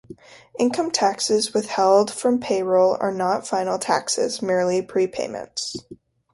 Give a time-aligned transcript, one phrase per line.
[0.57, 5.77] Income taxes withheld from payroll are not final taxes, merely prepayments.